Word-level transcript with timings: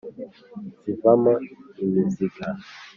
zivamo 0.83 1.33
imizinga, 1.83 2.45